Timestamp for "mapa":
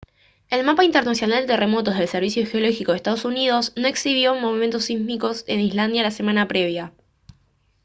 0.65-0.83